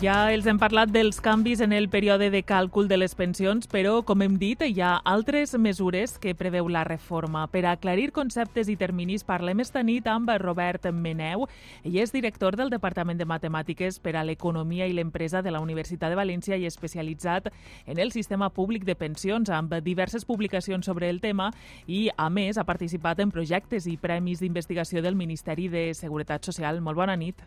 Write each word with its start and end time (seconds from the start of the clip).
Ja 0.00 0.30
els 0.32 0.46
hem 0.48 0.56
parlat 0.56 0.88
dels 0.88 1.18
canvis 1.20 1.60
en 1.60 1.74
el 1.76 1.90
període 1.92 2.30
de 2.32 2.40
càlcul 2.40 2.86
de 2.88 2.96
les 2.96 3.12
pensions, 3.12 3.66
però, 3.68 3.98
com 4.00 4.22
hem 4.24 4.38
dit, 4.40 4.62
hi 4.64 4.80
ha 4.80 4.94
altres 5.04 5.52
mesures 5.60 6.14
que 6.16 6.32
preveu 6.32 6.70
la 6.72 6.86
reforma. 6.88 7.42
Per 7.52 7.66
aclarir 7.68 8.06
conceptes 8.16 8.70
i 8.72 8.78
terminis, 8.80 9.26
parlem 9.28 9.60
esta 9.60 9.82
nit 9.84 10.08
amb 10.08 10.32
Robert 10.40 10.88
Meneu. 10.96 11.44
Ell 11.84 12.00
és 12.00 12.16
director 12.16 12.56
del 12.56 12.72
Departament 12.72 13.20
de 13.20 13.28
Matemàtiques 13.28 14.00
per 14.00 14.16
a 14.16 14.24
l'Economia 14.24 14.88
i 14.88 14.96
l'Empresa 14.96 15.44
de 15.44 15.52
la 15.52 15.60
Universitat 15.60 16.08
de 16.08 16.20
València 16.22 16.56
i 16.56 16.64
especialitzat 16.64 17.52
en 17.84 18.00
el 18.00 18.16
sistema 18.16 18.48
públic 18.48 18.88
de 18.88 18.96
pensions, 18.96 19.52
amb 19.52 19.76
diverses 19.84 20.24
publicacions 20.24 20.88
sobre 20.88 21.12
el 21.12 21.20
tema 21.20 21.52
i, 21.84 22.06
a 22.16 22.32
més, 22.32 22.56
ha 22.56 22.64
participat 22.64 23.20
en 23.20 23.36
projectes 23.36 23.84
i 23.84 24.00
premis 24.00 24.40
d'investigació 24.40 25.04
del 25.04 25.20
Ministeri 25.20 25.68
de 25.68 25.90
Seguretat 25.92 26.48
Social. 26.48 26.80
Molt 26.80 26.96
bona 27.04 27.20
nit. 27.20 27.44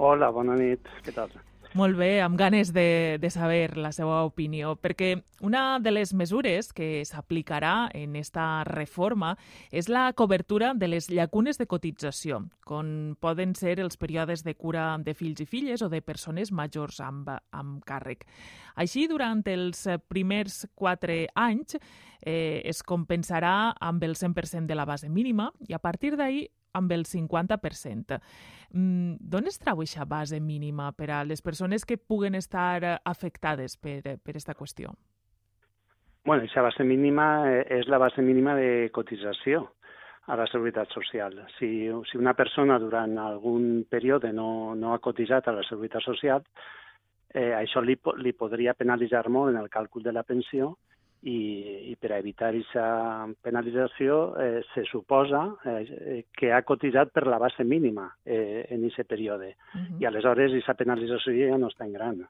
Hola, 0.00 0.32
bona 0.32 0.56
nit. 0.56 0.88
Què 1.04 1.12
tal? 1.12 1.42
Molt 1.72 1.96
bé, 1.96 2.20
amb 2.20 2.36
ganes 2.36 2.68
de, 2.76 3.16
de 3.16 3.28
saber 3.32 3.78
la 3.80 3.94
seva 3.96 4.18
opinió, 4.26 4.74
perquè 4.76 5.14
una 5.40 5.78
de 5.80 5.88
les 5.94 6.10
mesures 6.12 6.68
que 6.76 7.00
s'aplicarà 7.08 7.88
en 7.96 8.12
esta 8.20 8.60
reforma 8.68 9.30
és 9.72 9.88
la 9.88 10.10
cobertura 10.12 10.74
de 10.76 10.90
les 10.92 11.08
llacunes 11.08 11.56
de 11.56 11.64
cotització, 11.70 12.42
com 12.68 13.16
poden 13.24 13.56
ser 13.56 13.78
els 13.80 13.96
períodes 13.96 14.44
de 14.44 14.52
cura 14.52 14.84
de 15.00 15.16
fills 15.16 15.40
i 15.40 15.48
filles 15.48 15.80
o 15.80 15.88
de 15.88 16.02
persones 16.04 16.52
majors 16.52 17.00
amb, 17.00 17.32
amb 17.56 17.80
càrrec. 17.88 18.28
Així, 18.76 19.06
durant 19.08 19.40
els 19.48 19.86
primers 20.12 20.66
quatre 20.76 21.22
anys 21.32 21.80
eh, 22.22 22.62
es 22.64 22.82
compensarà 22.82 23.74
amb 23.80 24.02
el 24.04 24.16
100% 24.16 24.66
de 24.66 24.78
la 24.78 24.86
base 24.86 25.10
mínima 25.10 25.50
i 25.68 25.74
a 25.74 25.82
partir 25.82 26.16
d'ahir 26.16 26.48
amb 26.72 26.92
el 26.92 27.04
50%. 27.04 28.18
Mm, 28.72 29.16
D'on 29.20 29.46
es 29.46 29.58
trau 29.60 29.82
aquesta 29.82 30.06
base 30.08 30.40
mínima 30.40 30.92
per 30.96 31.10
a 31.10 31.24
les 31.24 31.42
persones 31.42 31.84
que 31.84 31.98
puguen 31.98 32.34
estar 32.34 32.84
eh, 32.84 32.96
afectades 33.04 33.76
per, 33.76 34.00
eh, 34.06 34.16
aquesta 34.16 34.54
qüestió? 34.54 34.94
Bueno, 36.24 36.42
aquesta 36.42 36.62
base 36.62 36.84
mínima 36.84 37.50
eh, 37.50 37.66
és 37.80 37.88
la 37.88 37.98
base 37.98 38.22
mínima 38.22 38.54
de 38.54 38.90
cotització 38.94 39.72
a 40.26 40.36
la 40.36 40.46
Seguretat 40.46 40.88
Social. 40.94 41.34
Si, 41.58 41.90
si 42.10 42.16
una 42.16 42.34
persona 42.38 42.78
durant 42.78 43.18
algun 43.18 43.84
període 43.90 44.32
no, 44.32 44.74
no 44.78 44.94
ha 44.94 45.00
cotitzat 45.02 45.48
a 45.48 45.56
la 45.56 45.64
Seguretat 45.66 46.04
Social, 46.06 46.46
eh, 47.34 47.52
això 47.58 47.82
li, 47.82 47.98
li 48.22 48.32
podria 48.32 48.74
penalitzar 48.78 49.26
molt 49.28 49.52
en 49.52 49.60
el 49.60 49.68
càlcul 49.68 50.04
de 50.06 50.14
la 50.14 50.22
pensió 50.22 50.76
i, 51.22 51.38
i 51.92 51.96
per 52.00 52.16
evitar 52.16 52.50
aquesta 52.50 52.84
penalització 53.44 54.20
eh, 54.42 54.60
se 54.72 54.84
suposa 54.90 55.44
eh, 55.70 56.24
que 56.34 56.52
ha 56.52 56.62
cotitzat 56.66 57.12
per 57.14 57.26
la 57.30 57.38
base 57.38 57.64
mínima 57.64 58.08
eh, 58.24 58.66
en 58.70 58.84
aquest 58.84 59.08
període. 59.08 59.54
Uh 59.74 59.80
-huh. 59.80 60.00
I 60.02 60.06
aleshores 60.06 60.52
aquesta 60.52 60.74
penalització 60.74 61.32
ja 61.32 61.58
no 61.58 61.68
és 61.68 61.76
tan 61.76 61.92
gran. 61.92 62.26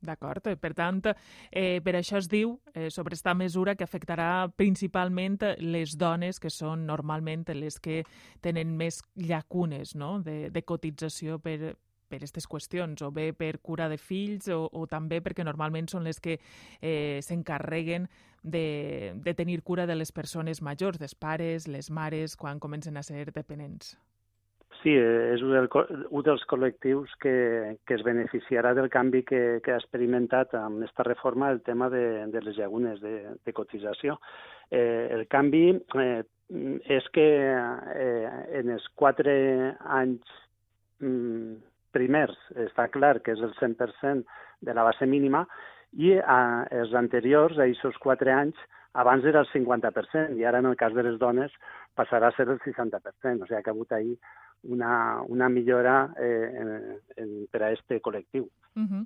D'acord. 0.00 0.46
Per 0.60 0.74
tant, 0.74 1.02
eh, 1.50 1.80
per 1.82 1.94
això 1.98 2.18
es 2.18 2.28
diu 2.28 2.60
eh, 2.72 2.88
sobre 2.88 3.14
aquesta 3.14 3.34
mesura 3.34 3.74
que 3.74 3.84
afectarà 3.84 4.48
principalment 4.54 5.38
les 5.58 5.96
dones, 5.98 6.38
que 6.38 6.50
són 6.50 6.86
normalment 6.86 7.44
les 7.54 7.80
que 7.80 8.04
tenen 8.40 8.76
més 8.76 9.02
llacunes 9.16 9.96
no? 9.96 10.20
de, 10.20 10.50
de 10.50 10.62
cotització 10.62 11.40
per, 11.40 11.74
per 12.08 12.18
aquestes 12.18 12.48
qüestions, 12.50 13.02
o 13.04 13.12
bé 13.14 13.30
per 13.36 13.58
cura 13.60 13.88
de 13.88 13.98
fills 14.00 14.48
o, 14.54 14.64
o 14.72 14.86
també 14.90 15.20
perquè 15.24 15.46
normalment 15.46 15.88
són 15.88 16.08
les 16.08 16.20
que 16.20 16.38
eh, 16.80 17.20
s'encarreguen 17.22 18.08
de, 18.42 19.14
de 19.14 19.34
tenir 19.34 19.62
cura 19.62 19.86
de 19.86 19.96
les 19.96 20.12
persones 20.12 20.62
majors, 20.62 20.98
dels 20.98 21.14
pares, 21.14 21.68
les 21.68 21.90
mares, 21.90 22.36
quan 22.36 22.60
comencen 22.60 22.96
a 22.96 23.02
ser 23.02 23.30
dependents. 23.32 23.96
Sí, 24.82 24.92
és 24.94 25.42
un, 25.42 25.50
del, 25.56 25.66
un 26.14 26.22
dels 26.22 26.44
col·lectius 26.46 27.14
que, 27.22 27.34
que 27.88 27.96
es 27.96 28.04
beneficiarà 28.06 28.74
del 28.78 28.86
canvi 28.92 29.24
que, 29.26 29.40
que 29.64 29.72
ha 29.74 29.78
experimentat 29.80 30.54
amb 30.54 30.78
aquesta 30.78 31.06
reforma 31.08 31.50
el 31.50 31.62
tema 31.66 31.88
de, 31.90 32.28
de 32.30 32.42
les 32.46 32.58
llagunes 32.60 33.00
de, 33.02 33.14
de 33.42 33.54
cotització. 33.56 34.20
Eh, 34.70 35.08
el 35.16 35.26
canvi 35.32 35.64
eh, 35.74 36.22
és 36.94 37.08
que 37.16 37.26
eh, 37.26 38.28
en 38.60 38.70
els 38.76 38.86
quatre 38.94 39.34
anys 39.98 40.30
mm, 41.02 41.58
primers 41.98 42.38
està 42.68 42.88
clar 42.94 43.18
que 43.24 43.34
és 43.34 43.42
el 43.42 43.54
100% 43.58 44.24
de 44.62 44.74
la 44.74 44.86
base 44.86 45.06
mínima 45.06 45.44
i 45.92 46.14
a, 46.18 46.66
els 46.70 46.94
anteriors, 46.94 47.58
a 47.58 47.66
aquests 47.66 47.98
quatre 48.02 48.32
anys, 48.34 48.58
abans 48.98 49.24
era 49.28 49.42
el 49.44 49.48
50% 49.52 50.36
i 50.38 50.44
ara 50.48 50.60
en 50.62 50.68
el 50.70 50.76
cas 50.76 50.94
de 50.94 51.04
les 51.06 51.18
dones 51.20 51.52
passarà 51.96 52.30
a 52.30 52.36
ser 52.36 52.48
el 52.48 52.60
60%. 52.64 53.42
O 53.42 53.46
sigui 53.46 53.62
que 53.62 53.70
ha 53.70 53.74
hagut 53.74 53.92
ahir 53.92 54.16
una, 54.62 55.22
una 55.28 55.48
millora 55.48 56.12
eh, 56.18 56.48
en, 56.60 56.72
en, 57.16 57.34
per 57.50 57.62
a 57.62 57.70
aquest 57.70 58.00
col·lectiu. 58.02 58.48
Uh 58.76 58.82
-huh. 58.82 59.04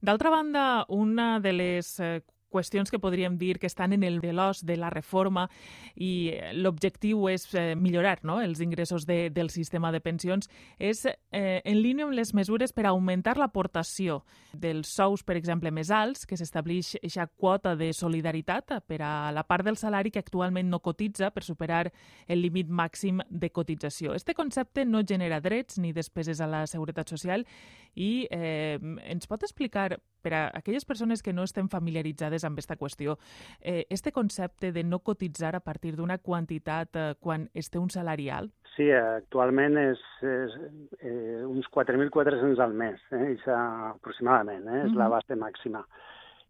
D'altra 0.00 0.30
banda, 0.30 0.84
una 0.88 1.40
de 1.40 1.52
les 1.52 2.00
eh, 2.00 2.22
qüestions 2.52 2.90
que 2.90 3.00
podríem 3.02 3.38
dir 3.38 3.58
que 3.58 3.66
estan 3.66 3.92
en 3.92 4.04
el 4.04 4.20
veloç 4.20 4.62
de 4.64 4.76
la 4.76 4.90
reforma 4.90 5.46
i 5.94 6.32
l'objectiu 6.54 7.28
és 7.32 7.46
eh, 7.54 7.74
millorar 7.76 8.20
no? 8.22 8.40
els 8.40 8.60
ingressos 8.60 9.06
de, 9.06 9.30
del 9.30 9.50
sistema 9.50 9.92
de 9.92 10.00
pensions, 10.00 10.50
és 10.78 11.04
eh, 11.06 11.60
en 11.64 11.80
línia 11.82 12.06
amb 12.06 12.16
les 12.16 12.32
mesures 12.34 12.72
per 12.72 12.86
augmentar 12.86 13.36
l'aportació 13.38 14.22
dels 14.52 14.88
sous, 14.88 15.22
per 15.26 15.36
exemple, 15.36 15.70
més 15.74 15.90
alts, 15.90 16.26
que 16.26 16.38
s'estableix 16.38 16.94
aquesta 16.96 17.26
quota 17.36 17.74
de 17.76 17.92
solidaritat 17.92 18.76
per 18.86 19.00
a 19.04 19.30
la 19.34 19.44
part 19.46 19.64
del 19.66 19.76
salari 19.76 20.10
que 20.10 20.20
actualment 20.22 20.68
no 20.70 20.80
cotitza 20.80 21.30
per 21.30 21.44
superar 21.44 21.90
el 22.26 22.42
límit 22.42 22.68
màxim 22.68 23.20
de 23.28 23.50
cotització. 23.50 24.14
Este 24.14 24.34
concepte 24.34 24.84
no 24.84 25.02
genera 25.06 25.40
drets 25.40 25.78
ni 25.78 25.92
despeses 25.92 26.40
a 26.40 26.46
la 26.46 26.66
Seguretat 26.66 27.08
Social 27.08 27.46
i 27.94 28.26
eh, 28.30 28.78
ens 29.08 29.26
pot 29.26 29.42
explicar, 29.42 29.96
per 30.26 30.34
a 30.34 30.50
aquelles 30.58 30.84
persones 30.84 31.22
que 31.22 31.32
no 31.32 31.44
estem 31.46 31.68
familiaritzades 31.70 32.44
amb 32.44 32.58
aquesta 32.58 32.76
qüestió, 32.80 33.14
eh, 33.60 33.86
este 33.94 34.10
concepte 34.10 34.72
de 34.74 34.82
no 34.82 34.98
cotitzar 34.98 35.54
a 35.54 35.62
partir 35.62 35.94
d'una 35.94 36.18
quantitat 36.18 36.98
eh, 36.98 37.14
quan 37.20 37.46
es 37.54 37.70
té 37.70 37.78
un 37.78 37.92
salari 37.94 38.26
alt? 38.34 38.50
Sí, 38.74 38.90
actualment 38.90 39.78
és, 39.78 40.02
és 40.26 40.56
eh, 40.98 41.44
uns 41.46 41.70
4.400 41.72 42.58
al 42.64 42.74
mes, 42.74 42.98
eh, 43.14 43.36
és 43.36 43.46
aproximadament, 43.46 44.66
eh, 44.66 44.82
és 44.82 44.90
mm 44.90 44.94
-hmm. 44.94 44.98
la 44.98 45.08
base 45.08 45.36
màxima. 45.36 45.86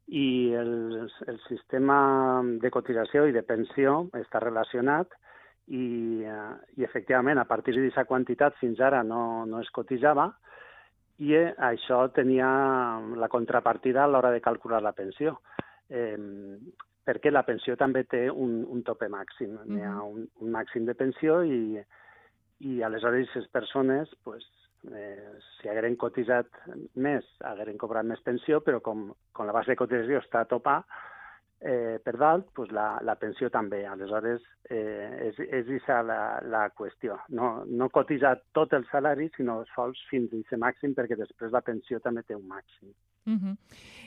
I 0.06 0.54
el, 0.54 1.10
el 1.26 1.38
sistema 1.48 2.42
de 2.62 2.70
cotització 2.70 3.26
i 3.26 3.32
de 3.32 3.42
pensió 3.42 4.08
està 4.14 4.40
relacionat 4.40 5.08
i, 5.66 6.22
eh, 6.24 6.52
i 6.76 6.84
efectivament 6.84 7.38
a 7.38 7.44
partir 7.44 7.74
d'aquesta 7.74 8.04
quantitat 8.04 8.54
fins 8.56 8.80
ara 8.80 9.02
no, 9.02 9.44
no 9.46 9.60
es 9.60 9.70
cotitzava, 9.70 10.32
i 11.18 11.32
eh, 11.34 11.54
això 11.70 12.02
tenia 12.12 12.48
la 13.16 13.28
contrapartida 13.32 14.04
a 14.04 14.10
l'hora 14.10 14.30
de 14.34 14.42
calcular 14.44 14.82
la 14.82 14.92
pensió. 14.92 15.38
Eh, 15.88 16.16
perquè 17.06 17.30
la 17.30 17.44
pensió 17.46 17.76
també 17.78 18.02
té 18.10 18.26
un, 18.30 18.64
un 18.66 18.82
tope 18.82 19.08
màxim. 19.08 19.52
Mm 19.52 19.62
-hmm. 19.62 19.78
Hi 19.78 19.82
ha 19.86 20.02
un, 20.02 20.28
un 20.40 20.50
màxim 20.50 20.84
de 20.84 20.94
pensió 20.94 21.42
i, 21.44 21.80
i 22.60 22.82
aleshores 22.82 23.34
les 23.34 23.48
persones, 23.48 24.08
pues, 24.24 24.44
eh, 24.92 25.32
si 25.56 25.68
hagueren 25.68 25.96
cotitzat 25.96 26.46
més, 26.94 27.24
hagueren 27.40 27.78
cobrat 27.78 28.04
més 28.04 28.20
pensió, 28.20 28.60
però 28.60 28.80
com, 28.80 29.12
com 29.32 29.46
la 29.46 29.52
base 29.52 29.70
de 29.70 29.76
cotització 29.76 30.18
està 30.18 30.40
a 30.40 30.50
topar, 30.50 30.82
eh, 31.60 31.98
per 32.04 32.16
dalt, 32.20 32.48
pues 32.54 32.70
la, 32.74 32.98
la 33.02 33.16
pensió 33.20 33.50
també. 33.50 33.84
Aleshores, 33.86 34.44
eh, 34.68 35.30
és, 35.30 35.40
és 35.46 35.66
aquesta 35.66 36.00
la, 36.06 36.20
la 36.44 36.66
qüestió. 36.76 37.18
No, 37.28 37.50
no 37.66 37.90
cotitzar 37.94 38.36
tot 38.56 38.74
el 38.76 38.86
salari, 38.90 39.30
sinó 39.36 39.62
sols 39.74 40.00
fins 40.10 40.32
a 40.32 40.40
aquest 40.40 40.62
màxim, 40.62 40.96
perquè 40.96 41.18
després 41.18 41.54
la 41.54 41.64
pensió 41.64 42.00
també 42.04 42.24
té 42.26 42.36
un 42.38 42.46
màxim. 42.50 42.92
Uh 43.26 43.32
-huh. 43.32 43.56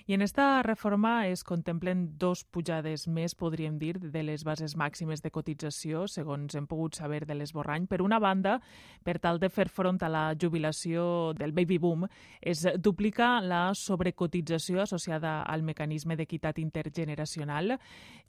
I 0.10 0.14
en 0.14 0.24
esta 0.24 0.64
reforma 0.64 1.28
es 1.28 1.44
contemplen 1.44 2.18
dos 2.18 2.44
pujades 2.44 3.08
més, 3.08 3.36
podríem 3.36 3.78
dir, 3.78 4.00
de 4.00 4.24
les 4.24 4.44
bases 4.44 4.74
màximes 4.76 5.22
de 5.22 5.30
cotització, 5.30 6.08
segons 6.08 6.56
hem 6.56 6.66
pogut 6.66 6.96
saber 6.96 7.28
de 7.28 7.36
l'esborrany. 7.36 7.86
Per 7.86 8.02
una 8.02 8.18
banda, 8.18 8.56
per 9.04 9.20
tal 9.20 9.38
de 9.38 9.50
fer 9.50 9.68
front 9.70 10.02
a 10.02 10.10
la 10.10 10.24
jubilació 10.34 11.34
del 11.38 11.52
baby 11.52 11.78
boom, 11.78 12.08
es 12.42 12.66
duplica 12.80 13.40
la 13.40 13.76
sobrecotització 13.76 14.82
associada 14.82 15.44
al 15.44 15.62
mecanisme 15.62 16.16
d'equitat 16.16 16.58
intergeneracional 16.58 17.78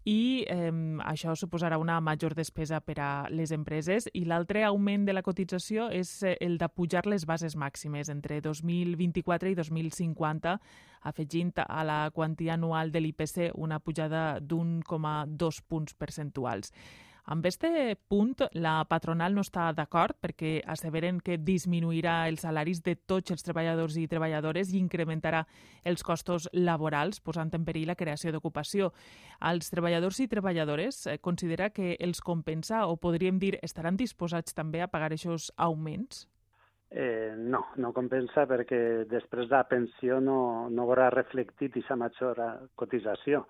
i 0.05 0.45
eh, 0.49 0.73
això 1.05 1.35
suposarà 1.37 1.79
una 1.79 2.01
major 2.01 2.35
despesa 2.35 2.81
per 2.81 2.99
a 3.01 3.11
les 3.31 3.53
empreses 3.53 4.09
i 4.13 4.25
l'altre 4.25 4.65
augment 4.65 5.05
de 5.07 5.13
la 5.13 5.23
cotització 5.23 5.89
és 5.93 6.23
el 6.41 6.59
de 6.59 6.69
pujar 6.69 7.07
les 7.07 7.25
bases 7.25 7.57
màximes 7.57 8.09
entre 8.09 8.41
2024 8.41 9.49
i 9.49 9.55
2050 9.55 10.59
afegint 11.03 11.53
a 11.67 11.85
la 11.85 12.01
quantia 12.15 12.55
anual 12.55 12.91
de 12.93 13.01
l'IPC 13.01 13.53
una 13.55 13.81
pujada 13.81 14.41
d'1,2 14.41 15.63
punts 15.67 15.95
percentuals. 15.95 16.75
Amb 17.31 17.47
este 17.47 17.97
punt, 18.09 18.35
la 18.59 18.81
patronal 18.91 19.37
no 19.37 19.45
està 19.45 19.69
d'acord 19.77 20.17
perquè 20.19 20.57
asseveren 20.67 21.21
que 21.23 21.37
disminuirà 21.39 22.25
els 22.27 22.43
salaris 22.43 22.81
de 22.83 22.97
tots 22.97 23.31
els 23.31 23.45
treballadors 23.47 23.95
i 24.01 24.09
treballadores 24.11 24.73
i 24.73 24.81
incrementarà 24.81 25.45
els 25.85 26.03
costos 26.03 26.49
laborals, 26.53 27.21
posant 27.21 27.53
en 27.55 27.65
perill 27.69 27.87
la 27.93 27.95
creació 27.95 28.33
d'ocupació. 28.33 28.91
Els 29.47 29.71
treballadors 29.71 30.19
i 30.19 30.29
treballadores 30.33 31.05
eh, 31.07 31.19
considera 31.23 31.71
que 31.71 31.95
els 32.01 32.19
compensa 32.21 32.87
o 32.89 32.97
podríem 32.97 33.39
dir 33.39 33.59
estaran 33.63 34.01
disposats 34.01 34.57
també 34.57 34.83
a 34.83 34.91
pagar 34.91 35.13
aquests 35.13 35.53
augments? 35.57 36.27
Eh, 36.91 37.35
no, 37.39 37.61
no 37.79 37.93
compensa 37.95 38.49
perquè 38.51 39.07
després 39.07 39.47
de 39.47 39.55
la 39.55 39.67
pensió 39.71 40.19
no, 40.19 40.67
no 40.75 40.87
veurà 40.89 41.07
reflectit 41.15 41.77
aquesta 41.77 41.97
major 41.97 42.41
cotització. 42.75 43.45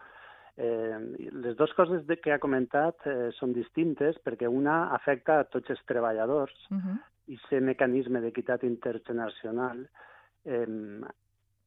Eh, 0.60 0.98
les 1.40 1.56
dues 1.56 1.72
coses 1.72 2.04
de, 2.04 2.18
que 2.20 2.34
ha 2.34 2.42
comentat 2.42 3.06
eh, 3.08 3.30
són 3.38 3.54
distintes 3.56 4.18
perquè 4.26 4.50
una 4.50 4.90
afecta 4.92 5.38
a 5.40 5.46
tots 5.48 5.72
els 5.72 5.80
treballadors 5.88 6.52
uh 6.68 6.76
-huh. 6.76 6.98
i 7.32 7.38
aquest 7.38 7.64
mecanisme 7.64 8.20
d'equitat 8.20 8.62
intergeneracional 8.68 9.86
eh, 10.44 10.66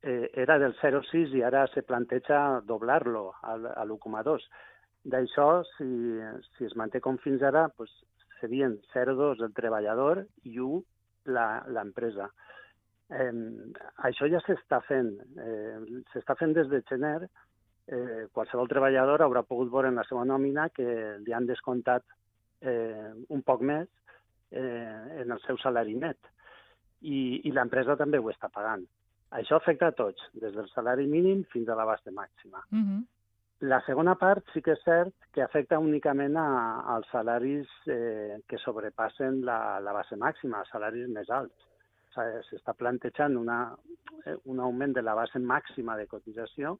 eh, 0.04 0.30
era 0.34 0.60
del 0.60 0.75
0,6 0.78 1.34
i 1.34 1.42
ara 1.42 1.66
se 1.74 1.81
planteja 1.81 2.62
doblar-lo 2.62 3.34
a 3.42 3.56
l'1,2. 3.86 4.46
D'això, 5.04 5.64
si, 5.75 6.20
si 6.56 6.66
es 6.66 6.75
manté 6.75 7.02
com 7.02 7.18
fins 7.18 7.42
ara, 7.42 7.70
pues, 7.70 7.90
serien 8.40 8.78
0,2 8.94 9.42
el 9.42 9.54
treballador 9.54 10.28
i 10.44 10.60
1 10.60 10.84
l'empresa. 11.28 12.30
Eh, 13.14 13.31
això 14.10 14.28
ja 14.31 14.42
s'està 14.44 14.81
fent. 14.88 15.14
Eh, 15.38 16.02
s'està 16.14 16.36
fent 16.40 16.54
des 16.56 16.70
de 16.72 16.81
gener. 16.90 17.28
Eh, 17.86 18.28
qualsevol 18.31 18.70
treballador 18.72 19.22
haurà 19.25 19.44
pogut 19.44 19.72
veure 19.72 19.90
en 19.92 20.00
la 20.00 20.06
seva 20.08 20.24
nòmina 20.25 20.70
que 20.72 21.18
li 21.20 21.34
han 21.36 21.48
descomptat 21.50 22.06
eh, 22.62 23.12
un 23.28 23.42
poc 23.44 23.62
més 23.62 23.90
eh, 24.52 25.22
en 25.24 25.31
el 25.36 25.42
seu 25.44 25.60
salari 25.60 25.96
net. 26.00 26.31
I, 27.04 27.42
i 27.44 27.52
l'empresa 27.52 27.98
també 28.00 28.22
ho 28.22 28.30
està 28.31 28.48
pagant. 28.48 28.86
Això 29.36 29.58
afecta 29.58 29.90
a 29.90 29.96
tots, 29.98 30.22
des 30.40 30.54
del 30.56 30.70
salari 30.72 31.08
mínim 31.10 31.42
fins 31.52 31.68
a 31.68 31.75
la 31.75 31.86
base 31.90 32.12
màxima. 32.12 32.62
Uh 32.72 32.80
-huh. 32.80 33.02
La 33.63 33.80
segona 33.86 34.18
part 34.19 34.50
sí 34.51 34.60
que 34.63 34.74
és 34.75 34.81
cert 34.83 35.13
que 35.31 35.42
afecta 35.44 35.77
únicament 35.80 36.36
a, 36.36 36.48
als 36.95 37.07
salaris 37.13 37.69
eh, 37.88 38.42
que 38.50 38.57
sobrepassen 38.60 39.38
la, 39.48 39.80
la 39.80 39.94
base 39.95 40.18
màxima, 40.19 40.65
salaris 40.68 41.07
més 41.07 41.30
alts. 41.31 41.69
S'està 42.13 42.74
plantejant 42.75 43.38
una, 43.39 43.60
eh, 44.25 44.36
un 44.51 44.60
augment 44.60 44.92
de 44.98 45.04
la 45.06 45.13
base 45.15 45.39
màxima 45.39 45.95
de 45.95 46.10
cotització 46.12 46.75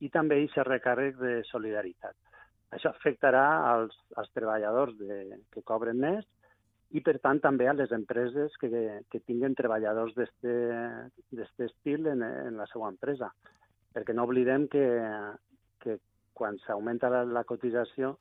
i 0.00 0.08
també 0.14 0.38
aquest 0.40 0.64
recàrrec 0.70 1.18
de 1.20 1.34
solidaritat. 1.50 2.16
Això 2.72 2.94
afectarà 2.94 3.44
als, 3.74 3.98
als 4.16 4.32
treballadors 4.32 4.96
de, 4.96 5.18
que 5.52 5.62
cobren 5.68 6.00
més 6.00 6.24
i, 6.96 7.02
per 7.04 7.18
tant, 7.20 7.42
també 7.44 7.68
a 7.68 7.76
les 7.76 7.92
empreses 7.92 8.56
que, 8.60 8.70
que 9.12 9.20
tinguen 9.28 9.52
treballadors 9.58 10.16
d'aquest 10.16 11.66
estil 11.68 12.08
en, 12.08 12.24
en 12.24 12.56
la 12.56 12.66
seva 12.72 12.88
empresa. 12.88 13.28
Perquè 13.92 14.16
no 14.16 14.24
oblidem 14.24 14.64
que, 14.72 14.86
que 15.84 15.98
quan 16.42 16.58
s'augmenta 16.66 17.10
la, 17.12 17.22
la 17.38 17.44
cotització, 17.46 18.16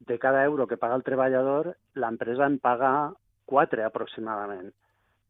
de 0.00 0.18
cada 0.18 0.44
euro 0.44 0.66
que 0.66 0.78
paga 0.80 0.96
el 0.96 1.04
treballador, 1.04 1.74
l'empresa 2.00 2.48
en 2.48 2.58
paga 2.58 3.12
4 3.50 3.84
aproximadament. 3.84 4.72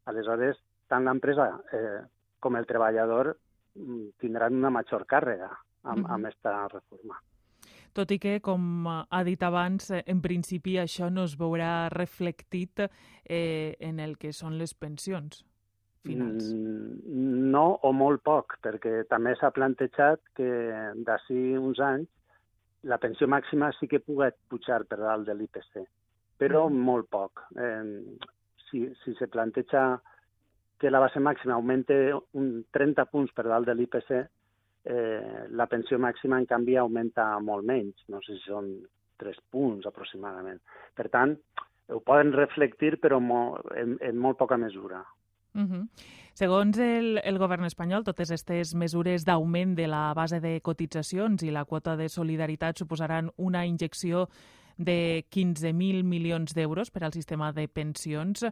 Aleshores, 0.07 0.59
tant 0.91 1.05
l'empresa 1.07 1.47
eh, 1.75 2.01
com 2.39 2.55
el 2.55 2.67
treballador 2.69 3.33
mm, 3.35 4.15
tindran 4.23 4.55
una 4.55 4.71
major 4.73 5.05
càrrega 5.09 5.51
amb, 5.83 6.07
amb 6.07 6.31
esta 6.31 6.57
reforma. 6.71 7.19
Tot 7.95 8.11
i 8.11 8.19
que, 8.19 8.37
com 8.43 8.87
ha 8.91 9.23
dit 9.23 9.43
abans, 9.47 9.91
en 9.95 10.21
principi 10.23 10.75
això 10.81 11.07
no 11.11 11.23
es 11.29 11.37
veurà 11.39 11.87
reflectit 11.93 12.83
eh, 12.83 13.75
en 13.79 14.01
el 14.03 14.17
que 14.19 14.33
són 14.35 14.57
les 14.59 14.75
pensions 14.75 15.45
finals? 16.05 16.49
Mm, 16.53 17.49
no, 17.51 17.65
o 17.83 17.91
molt 17.95 18.23
poc, 18.25 18.57
perquè 18.63 19.03
també 19.09 19.35
s'ha 19.39 19.53
plantejat 19.55 20.21
que 20.37 20.49
d'ací 21.07 21.41
uns 21.59 21.81
anys 21.83 22.11
la 22.85 22.99
pensió 23.01 23.27
màxima 23.27 23.71
sí 23.79 23.89
que 23.89 24.01
pugui 24.03 24.29
pujar 24.49 24.83
per 24.85 24.99
dalt 25.01 25.25
de 25.27 25.33
l'IPC, 25.33 25.85
però 26.37 26.67
mm. 26.69 26.83
molt 26.89 27.09
poc. 27.09 27.41
Eh, 27.57 28.17
si, 28.67 28.85
si 29.01 29.15
se 29.17 29.27
planteja 29.31 29.87
que 30.79 30.91
la 30.91 30.99
base 30.99 31.21
màxima 31.23 31.55
augmente 31.55 31.97
un 32.37 32.49
30 32.75 33.07
punts 33.11 33.33
per 33.33 33.47
dalt 33.47 33.69
de 33.69 33.75
l'IPC, 33.77 34.11
eh, 34.85 35.45
la 35.49 35.67
pensió 35.71 35.97
màxima, 35.99 36.37
en 36.39 36.45
canvi, 36.49 36.75
augmenta 36.77 37.31
molt 37.41 37.65
menys. 37.65 38.05
No 38.11 38.21
sé 38.25 38.37
si 38.37 38.45
són 38.51 38.69
3 39.21 39.39
punts 39.49 39.87
aproximadament. 39.89 40.59
Per 40.93 41.07
tant, 41.09 41.33
ho 41.89 42.01
poden 42.05 42.33
reflectir, 42.35 42.95
però 43.01 43.21
molt, 43.21 43.65
en, 43.79 43.97
en 44.01 44.19
molt 44.19 44.37
poca 44.41 44.59
mesura. 44.61 45.01
Uh 45.55 45.61
-huh. 45.61 45.87
Segons 46.33 46.77
el, 46.77 47.21
el 47.23 47.37
govern 47.37 47.63
espanyol, 47.63 48.03
totes 48.03 48.29
aquestes 48.29 48.75
mesures 48.75 49.23
d'augment 49.23 49.75
de 49.75 49.87
la 49.87 50.13
base 50.13 50.41
de 50.41 50.59
cotitzacions 50.61 51.43
i 51.43 51.51
la 51.51 51.63
quota 51.63 51.95
de 51.95 52.09
solidaritat 52.09 52.77
suposaran 52.77 53.31
una 53.37 53.65
injecció 53.65 54.27
de 54.77 55.25
15.000 55.31 56.03
milions 56.03 56.53
d'euros 56.53 56.91
per 56.91 57.05
al 57.05 57.13
sistema 57.13 57.53
de 57.53 57.67
pensions. 57.67 58.45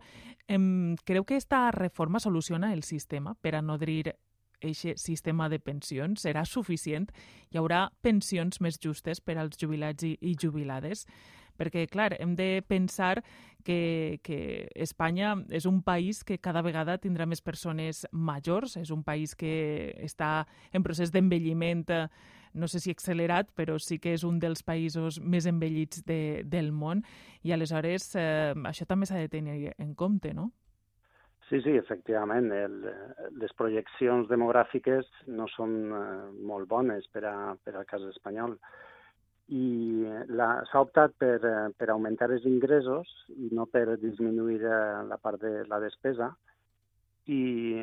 Em, 0.48 0.96
creu 1.04 1.26
que 1.26 1.36
aquesta 1.36 1.72
reforma 1.72 2.20
soluciona 2.20 2.74
el 2.74 2.84
sistema 2.84 3.36
per 3.36 3.56
a 3.56 3.62
nodrir 3.62 4.16
aquest 4.62 4.98
sistema 4.98 5.50
de 5.50 5.60
pensions? 5.60 6.24
Serà 6.24 6.46
suficient? 6.46 7.10
Hi 7.52 7.60
haurà 7.60 7.90
pensions 8.02 8.62
més 8.62 8.80
justes 8.80 9.20
per 9.20 9.38
als 9.38 9.58
jubilats 9.60 10.04
i, 10.04 10.18
i 10.22 10.36
jubilades? 10.40 11.06
Perquè, 11.60 11.88
clar, 11.92 12.14
hem 12.20 12.36
de 12.36 12.64
pensar 12.68 13.24
que, 13.64 14.20
que 14.24 14.68
Espanya 14.76 15.36
és 15.50 15.66
un 15.66 15.82
país 15.84 16.24
que 16.24 16.38
cada 16.38 16.62
vegada 16.62 17.00
tindrà 17.02 17.26
més 17.26 17.42
persones 17.42 18.06
majors, 18.12 18.78
és 18.78 18.92
un 18.92 19.04
país 19.04 19.36
que 19.36 19.96
està 20.04 20.46
en 20.74 20.84
procés 20.84 21.12
d'envelliment 21.12 21.88
no 22.54 22.68
sé 22.68 22.80
si 22.80 22.92
accelerat, 22.94 23.50
però 23.58 23.80
sí 23.82 23.98
que 24.00 24.14
és 24.14 24.24
un 24.24 24.38
dels 24.40 24.62
països 24.64 25.20
més 25.20 25.48
envellits 25.50 26.04
de, 26.06 26.44
del 26.46 26.72
món 26.72 27.02
i 27.42 27.54
aleshores 27.54 28.12
eh, 28.16 28.54
això 28.70 28.86
també 28.86 29.10
s'ha 29.10 29.24
de 29.24 29.32
tenir 29.32 29.74
en 29.78 29.96
compte, 29.98 30.34
no? 30.38 30.52
Sí, 31.50 31.60
sí, 31.62 31.74
efectivament. 31.78 32.52
El, 32.56 32.78
les 33.42 33.52
projeccions 33.60 34.30
demogràfiques 34.30 35.10
no 35.28 35.50
són 35.54 35.76
eh, 35.92 36.06
molt 36.50 36.70
bones 36.70 37.10
per, 37.14 37.26
a, 37.30 37.54
per 37.66 37.76
al 37.76 37.90
cas 37.90 38.06
espanyol 38.14 38.56
i 39.52 40.06
s'ha 40.70 40.80
optat 40.80 41.18
per, 41.20 41.40
eh, 41.44 41.70
per 41.78 41.90
augmentar 41.92 42.30
els 42.32 42.46
ingressos 42.48 43.10
i 43.36 43.50
no 43.52 43.66
per 43.66 43.98
disminuir 44.00 44.62
eh, 44.64 45.04
la 45.10 45.18
part 45.18 45.42
de 45.42 45.66
la 45.68 45.80
despesa. 45.84 46.32
I, 47.26 47.80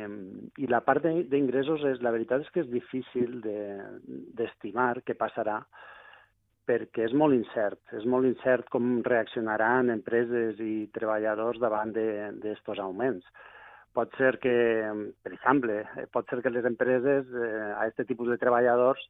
i 0.60 0.66
la 0.68 0.82
part 0.84 1.04
d'ingressos, 1.04 1.84
és 1.88 2.02
la 2.04 2.10
veritat 2.12 2.42
és 2.44 2.50
que 2.52 2.60
és 2.60 2.68
difícil 2.68 3.38
d'estimar 3.40 4.98
de, 4.98 5.04
què 5.06 5.16
passarà 5.16 5.62
perquè 6.68 7.06
és 7.08 7.14
molt 7.16 7.34
incert. 7.34 7.80
És 7.96 8.04
molt 8.04 8.28
incert 8.28 8.68
com 8.70 9.00
reaccionaran 9.06 9.90
empreses 9.90 10.60
i 10.60 10.90
treballadors 10.92 11.58
davant 11.58 11.92
d'aquests 11.96 12.84
augments. 12.84 13.24
Pot 13.96 14.12
ser 14.20 14.36
que, 14.38 14.54
per 15.24 15.32
exemple, 15.32 15.80
pot 16.14 16.28
ser 16.30 16.38
que 16.44 16.52
les 16.52 16.68
empreses 16.68 17.32
eh, 17.34 17.72
a 17.72 17.88
aquest 17.88 18.06
tipus 18.12 18.28
de 18.30 18.38
treballadors 18.38 19.02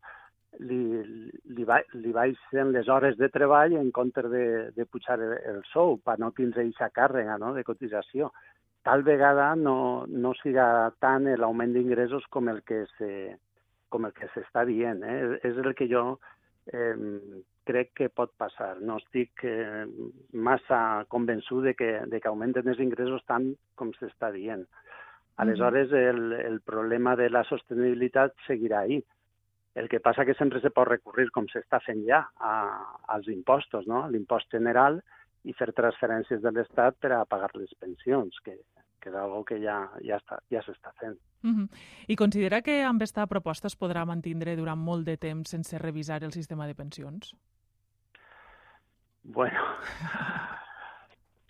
li, 0.59 0.81
li, 1.55 1.65
ba, 1.65 1.81
li 1.95 2.13
baixen 2.13 2.73
les 2.75 2.89
hores 2.89 3.17
de 3.19 3.29
treball 3.33 3.77
en 3.79 3.91
compte 3.95 4.23
de, 4.29 4.71
de 4.77 4.87
pujar 4.87 5.19
el, 5.21 5.37
el 5.53 5.61
sou 5.73 5.99
per 6.05 6.19
no 6.19 6.33
tindre 6.37 6.65
aquesta 6.65 6.91
càrrega 6.95 7.39
no, 7.39 7.53
de 7.55 7.65
cotització. 7.65 8.33
Tal 8.83 9.05
vegada 9.05 9.53
no, 9.57 10.07
no 10.09 10.33
siga 10.41 10.91
tant 11.05 11.29
l'augment 11.37 11.75
d'ingressos 11.77 12.27
com 12.33 12.49
el 12.49 12.63
que 12.67 12.85
se, 12.97 13.37
com 13.93 14.09
el 14.09 14.15
que 14.17 14.31
s'està 14.35 14.65
dient. 14.69 15.05
Eh? 15.05 15.39
És 15.47 15.61
el 15.61 15.75
que 15.77 15.89
jo 15.91 16.05
eh, 16.73 16.97
crec 17.69 17.93
que 18.01 18.09
pot 18.09 18.33
passar. 18.41 18.75
No 18.81 18.99
estic 19.03 19.45
eh, 19.45 19.85
massa 20.33 21.05
convençut 21.13 21.69
de 21.69 21.77
que, 21.77 21.93
de 22.11 22.21
que 22.21 22.31
augmenten 22.31 22.73
els 22.73 22.81
ingressos 22.83 23.25
tant 23.29 23.53
com 23.77 23.93
s'està 23.99 24.33
dient. 24.35 24.65
Aleshores, 25.41 25.93
el, 25.97 26.35
el 26.37 26.59
problema 26.61 27.15
de 27.17 27.31
la 27.31 27.45
sostenibilitat 27.49 28.35
seguirà 28.47 28.83
ahí. 28.85 28.99
El 29.75 29.89
que 29.89 30.01
passa 30.03 30.25
que 30.27 30.35
sempre 30.35 30.61
se 30.61 30.73
pot 30.75 30.89
recurrir, 30.89 31.29
com 31.31 31.47
s'està 31.51 31.79
fent 31.85 32.03
ja, 32.07 32.25
a, 32.43 32.53
als 33.15 33.29
impostos, 33.31 33.87
no? 33.87 34.07
l'impost 34.11 34.51
general, 34.51 34.99
i 35.47 35.55
fer 35.57 35.71
transferències 35.77 36.43
de 36.43 36.53
l'Estat 36.53 36.99
per 37.01 37.13
a 37.17 37.25
pagar 37.25 37.51
les 37.55 37.71
pensions, 37.81 38.41
que, 38.45 38.57
que 39.01 39.13
és 39.13 39.17
una 39.17 39.45
que 39.49 39.61
ja, 39.63 39.79
ja, 40.05 40.19
està, 40.19 40.41
ja 40.53 40.63
s'està 40.67 40.93
fent. 41.01 41.17
Uh 41.43 41.51
-huh. 41.51 41.69
I 42.09 42.17
considera 42.17 42.61
que 42.63 42.83
amb 42.83 43.01
aquesta 43.01 43.27
proposta 43.27 43.67
es 43.67 43.79
podrà 43.79 44.05
mantindre 44.05 44.57
durant 44.57 44.79
molt 44.79 45.07
de 45.07 45.17
temps 45.17 45.49
sense 45.49 45.79
revisar 45.79 46.23
el 46.25 46.33
sistema 46.33 46.67
de 46.67 46.75
pensions? 46.75 47.35
Bueno, 49.23 49.61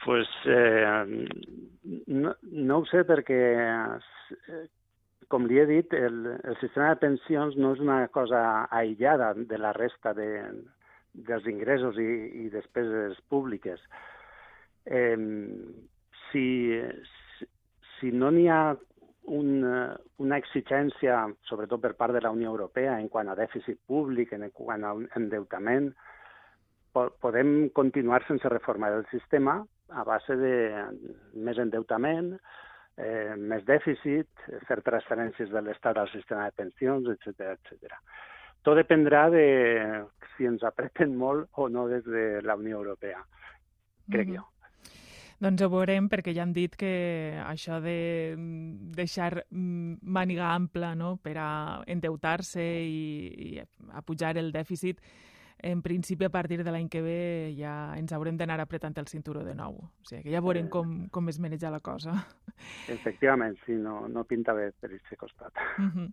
pues 0.05 0.29
eh, 0.45 1.29
no, 2.07 2.35
no 2.43 2.79
ho 2.79 2.87
sé 2.87 3.05
perquè 3.05 3.41
com 5.31 5.47
li 5.47 5.61
he 5.63 5.67
dit, 5.69 5.95
el, 5.95 6.25
el 6.43 6.57
sistema 6.59 6.91
de 6.91 7.01
pensions 7.05 7.57
no 7.57 7.73
és 7.77 7.81
una 7.83 8.03
cosa 8.11 8.43
aïllada 8.75 9.31
de 9.35 9.59
la 9.63 9.71
resta 9.77 10.13
de, 10.17 10.29
dels 11.15 11.47
ingressos 11.47 11.99
i, 12.03 12.11
i 12.45 12.51
despeses 12.51 13.19
públiques. 13.31 13.83
Eh, 14.87 15.17
si, 16.31 16.47
si 17.99 18.11
no 18.11 18.31
n'hi 18.35 18.49
ha 18.51 18.63
un, 19.31 19.51
una 20.25 20.39
exigència, 20.43 21.21
sobretot 21.47 21.83
per 21.85 21.93
part 21.99 22.17
de 22.17 22.25
la 22.25 22.33
Unió 22.35 22.51
Europea, 22.51 22.97
en 22.99 23.07
quant 23.13 23.31
a 23.31 23.39
dèficit 23.39 23.79
públic, 23.87 24.33
en 24.35 24.49
quant 24.57 24.87
a 24.87 24.97
endeutament, 25.21 25.93
po 26.91 27.07
podem 27.23 27.69
continuar 27.71 28.25
sense 28.27 28.51
reformar 28.51 28.91
el 28.97 29.07
sistema 29.13 29.61
a 29.95 30.03
base 30.07 30.35
de 30.39 30.57
més 31.39 31.59
endeutament, 31.63 32.33
eh, 32.35 32.70
més 33.39 33.65
dèficit, 33.69 34.29
fer 34.69 34.81
transferències 34.87 35.51
de 35.51 35.63
l'Estat 35.65 35.99
al 35.99 36.11
sistema 36.13 36.49
de 36.49 36.57
pensions, 36.63 37.09
etc 37.15 37.55
etc. 37.55 37.99
Tot 38.63 38.77
dependrà 38.77 39.29
de 39.33 39.45
si 40.35 40.49
ens 40.49 40.65
apreten 40.69 41.17
molt 41.17 41.49
o 41.57 41.69
no 41.69 41.89
des 41.89 42.05
de 42.05 42.41
la 42.45 42.57
Unió 42.61 42.79
Europea, 42.79 43.25
crec 44.11 44.29
mm 44.29 44.33
-hmm. 44.33 44.37
jo. 44.37 44.47
Doncs 45.41 45.63
ho 45.63 45.71
veurem, 45.73 46.07
perquè 46.13 46.35
ja 46.37 46.43
han 46.43 46.53
dit 46.53 46.75
que 46.77 47.33
això 47.41 47.81
de 47.81 48.35
deixar 48.97 49.47
màniga 49.51 50.51
ampla 50.53 50.95
no, 50.95 51.17
per 51.17 51.39
a 51.39 51.83
endeutar-se 51.87 52.61
i, 52.61 53.55
i 53.57 53.63
a 53.93 54.03
pujar 54.03 54.37
el 54.37 54.53
dèficit 54.53 55.01
en 55.63 55.83
principi 55.83 56.25
a 56.25 56.31
partir 56.31 56.63
de 56.65 56.71
l'any 56.71 56.89
que 56.89 57.03
ve 57.03 57.55
ja 57.59 57.95
ens 57.99 58.13
haurem 58.13 58.37
d'anar 58.37 58.61
apretant 58.61 58.97
el 58.99 59.09
cinturó 59.09 59.45
de 59.45 59.55
nou. 59.55 59.77
O 59.77 60.09
sigui 60.09 60.25
que 60.25 60.35
ja 60.35 60.43
veurem 60.45 60.69
com, 60.69 61.09
com 61.11 61.29
es 61.29 61.39
maneja 61.39 61.71
la 61.71 61.81
cosa. 61.81 62.15
Efectivament, 62.89 63.57
sí, 63.65 63.73
no, 63.73 64.09
no 64.09 64.25
pinta 64.29 64.53
bé 64.53 64.71
per 64.73 64.91
aquest 64.93 65.17
costat. 65.21 65.53
Uh 65.79 65.91
-huh. 65.91 66.13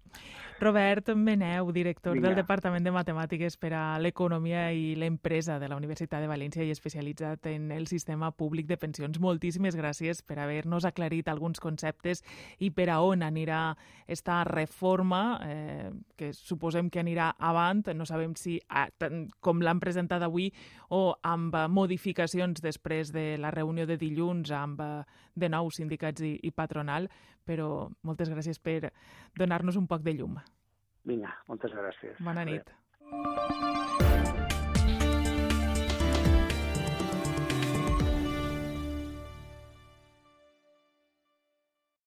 Robert 0.60 1.14
Meneu, 1.16 1.72
director 1.72 2.14
Vinga. 2.14 2.28
del 2.28 2.36
Departament 2.36 2.84
de 2.84 2.92
Matemàtiques 2.92 3.58
per 3.58 3.74
a 3.74 4.00
l'Economia 4.00 4.72
i 4.72 4.96
l'Empresa 4.96 5.60
de 5.60 5.68
la 5.68 5.76
Universitat 5.76 6.22
de 6.22 6.28
València 6.28 6.64
i 6.64 6.72
especialitzat 6.72 7.46
en 7.48 7.72
el 7.72 7.88
sistema 7.88 8.32
públic 8.32 8.68
de 8.68 8.78
pensions. 8.78 9.20
Moltíssimes 9.20 9.76
gràcies 9.76 10.24
per 10.24 10.40
haver-nos 10.40 10.86
aclarit 10.86 11.28
alguns 11.28 11.60
conceptes 11.60 12.24
i 12.60 12.72
per 12.72 12.90
a 12.90 13.02
on 13.02 13.22
anirà 13.22 13.76
esta 14.08 14.44
reforma, 14.44 15.40
eh, 15.44 15.92
que 16.16 16.34
suposem 16.34 16.90
que 16.90 17.00
anirà 17.00 17.36
avant, 17.38 17.88
no 17.94 18.06
sabem 18.06 18.36
si 18.36 18.60
a, 18.70 18.88
com 19.40 19.62
l'han 19.62 19.80
presentat 19.84 20.24
avui 20.26 20.50
o 20.90 21.16
amb 21.24 21.56
modificacions 21.70 22.62
després 22.64 23.14
de 23.16 23.38
la 23.42 23.52
reunió 23.54 23.88
de 23.88 23.98
dilluns 24.02 24.52
amb 24.52 24.82
de 25.36 25.50
nou 25.50 25.72
sindicats 25.72 26.24
i, 26.26 26.36
i 26.44 26.52
patronal, 26.52 27.10
però 27.48 27.88
moltes 28.04 28.32
gràcies 28.34 28.60
per 28.60 28.92
donar-nos 29.38 29.80
un 29.80 29.88
poc 29.88 30.04
de 30.04 30.18
llum. 30.18 30.38
Vinga, 31.08 31.38
moltes 31.48 31.72
gràcies. 31.72 32.20
Bona 32.20 32.44
nit. 32.48 32.74
Adeu. 33.08 33.77